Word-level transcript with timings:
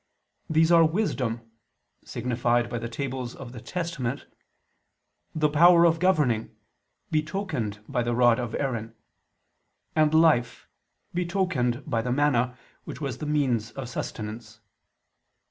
These 0.49 0.71
are 0.71 0.83
wisdom, 0.83 1.47
signified 2.03 2.71
by 2.71 2.79
the 2.79 2.89
tables 2.89 3.35
of 3.35 3.51
the 3.51 3.61
testament; 3.61 4.25
the 5.35 5.47
power 5.47 5.85
of 5.85 5.99
governing, 5.99 6.55
betokened 7.11 7.83
by 7.87 8.01
the 8.01 8.15
rod 8.15 8.39
of 8.39 8.55
Aaron; 8.55 8.95
and 9.95 10.11
life, 10.15 10.67
betokened 11.13 11.83
by 11.87 12.01
the 12.01 12.11
manna 12.11 12.57
which 12.83 12.99
was 12.99 13.19
the 13.19 13.27
means 13.27 13.69
of 13.73 13.87
sustenance. 13.89 14.59